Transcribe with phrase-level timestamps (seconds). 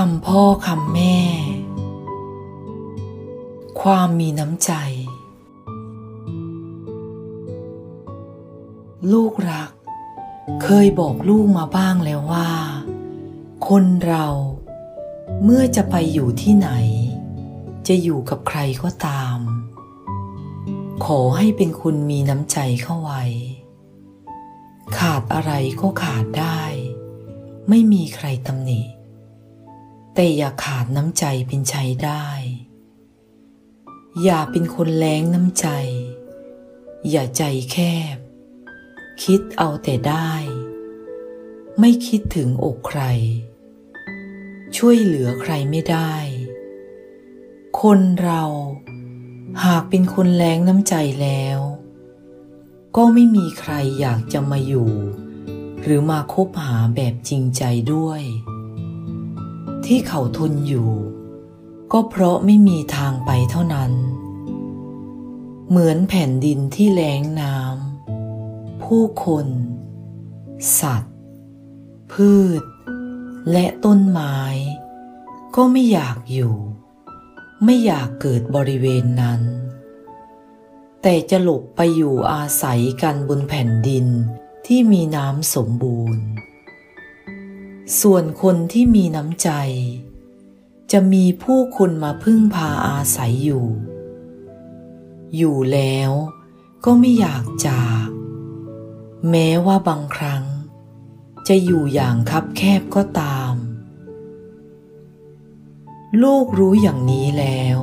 [0.00, 1.18] คำพ่อคำแม่
[3.80, 4.72] ความมีน้ำใจ
[9.12, 9.70] ลูกรัก
[10.62, 12.50] เคยบอกลูกมาบ้างแล้วว่า
[13.68, 14.26] คนเรา
[15.44, 16.70] เมื่อจะไปอยู่ที่ไหน
[17.88, 19.38] จะอยู่กับใครก็ตาม
[21.04, 23.24] ขอให้เป็นคนมีน้ำใจเข้าไว้
[24.98, 26.62] ขาดอะไรก็ขาดได้
[27.68, 28.82] ไม่มีใครตำหนิ
[30.18, 32.26] แต่อย่าขาดน้ำใจเป็นใช้ได้
[34.22, 35.68] อย่าเป็นคนแรงน้ำใจ
[37.10, 37.76] อย่าใจแค
[38.14, 38.16] บ
[39.22, 40.32] คิดเอาแต่ได้
[41.80, 43.02] ไม่คิดถึงอกใคร
[44.76, 46.14] ช่วยเหลือใครไม่ได้
[47.80, 48.44] คนเรา
[49.64, 51.60] หากเป็นคนแรงน้ำใจแล้ว
[52.96, 54.90] ก็ไม่มีใครอยากจะมาอยู่
[55.82, 57.62] หรือมาคบหาแบบจริงใจ
[57.94, 58.22] ด้วย
[59.84, 60.90] ที่เขาทนอยู่
[61.92, 63.92] ก็เพราะไม่มีทางไปเท่านั้น
[65.68, 69.46] เหมือนแผ่นดินที่แล้งน้ำผู้คน
[70.80, 71.16] สัตว์
[72.12, 72.62] พืช
[73.52, 74.38] และต้นไม้
[75.56, 76.54] ก็ไม่อยากอยู่
[77.64, 79.42] ไม่อยากเกิดบริเวณนั้น
[81.02, 84.06] แต่จะหลบไปอยู่อาศัยกันบนแผ่นดิน
[84.66, 86.24] ที่มีน้ำสมบูรณ์
[88.00, 89.50] ส่วนคนที่มีน้ำใจ
[90.92, 93.66] จะมีผู้คนมาพึ่งพาอาศัยอยู่
[95.36, 96.10] อยู่แล้ว
[96.84, 98.06] ก็ไม่อยากจาก
[99.30, 100.44] แม้ว่าบางครั้ง
[101.48, 103.54] จะอยู่อย่างคับแคบก็ตาม
[106.22, 107.78] ลูกรู้อย่างนี้แล้ว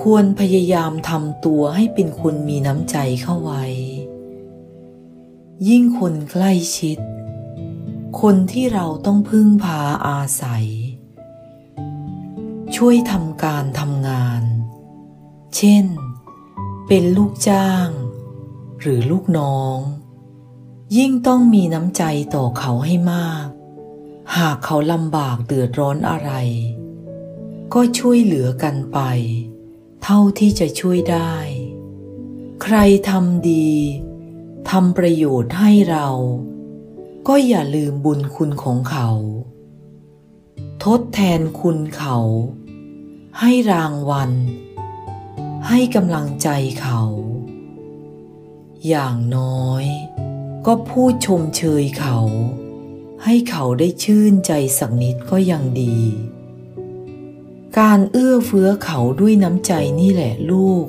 [0.00, 3.64] ควรพยายามทำตัวให้เป็นคนมีน้ำใจเข้าไว้
[5.68, 6.98] ยิ่งคนใกล้ชิด
[8.22, 10.66] คนที่เราต้องพึ่งพาอาศัย
[12.76, 14.42] ช่วยทำการทำงาน
[15.56, 15.86] เช่น
[16.88, 17.88] เป็นลูกจ้าง
[18.80, 19.78] หรือลูกน้อง
[20.96, 22.02] ยิ่งต้องมีน้ำใจ
[22.34, 23.46] ต่อเขาให้มาก
[24.36, 26.30] หากเขาลำบากเดือดร้อนอะไร
[27.74, 28.98] ก็ช่วยเหลือกันไป
[30.02, 31.34] เท่าที่จะช่วยได้
[32.62, 32.76] ใคร
[33.10, 33.72] ทำดี
[34.70, 36.08] ทำประโยชน์ให้เรา
[37.30, 39.10] ก็อย่าลืมบุญคุณของเขา
[40.84, 42.18] ทดแทนคุณเขา
[43.40, 44.32] ให้รางวัล
[45.68, 46.48] ให้กำลังใจ
[46.80, 47.02] เขา
[48.88, 49.84] อย่างน้อย
[50.66, 52.18] ก็พูดชมเชยเขา
[53.24, 55.98] ให้เขาได้ชื่นใจสักนิดก็ยังดี
[57.78, 60.86] การเอื้อเฟื้อเขาด้วยน้ำใจนี่แหละลูก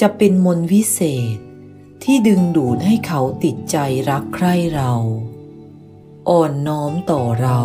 [0.00, 1.00] จะเป็นมนต์วิเศ
[1.34, 1.36] ษ
[2.08, 3.76] ที่ดึงดูดให้เขาติดใจ
[4.10, 4.92] รักใคร่เรา
[6.28, 7.62] อ่อนน้อมต่อเรา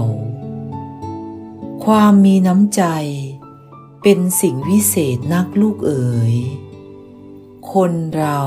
[1.85, 2.83] ความมีน้ำใจ
[4.01, 6.35] เป็นสิ่งวิเศษนักลูกเอ๋ย
[7.73, 8.41] คนเรา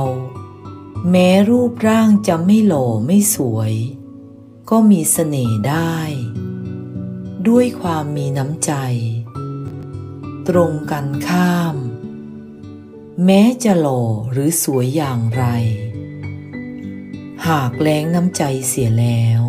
[1.11, 3.73] แม้รูปร่างจะไม่หล่อไม่สวย
[4.71, 5.97] ก็มีเสน่ห์ได้
[7.49, 8.73] ด้วยความมีน้ำใจ
[10.49, 11.77] ตรงกันข้าม
[13.23, 14.03] แม้จะหล่อ
[14.33, 15.45] หรือสวยอย่างไร
[17.47, 19.43] หากแรงน้ำใจเสียแล้ว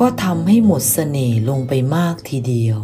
[0.00, 2.80] ก็ทำให้หมดเสน่ห์ลงไปมากทีเดียว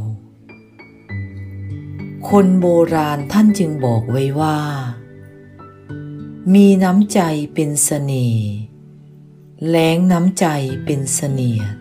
[2.29, 4.59] คนโบราณท่านจึงบอกไว้ว่า
[6.55, 7.21] มีน้ำใจ
[7.55, 8.47] เป็นเสน่ห์
[9.69, 10.47] แรงน้ำใจ
[10.85, 11.75] เป็นเสนียด